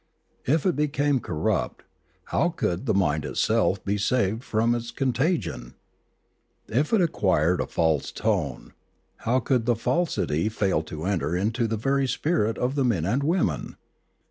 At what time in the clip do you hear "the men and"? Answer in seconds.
12.73-13.21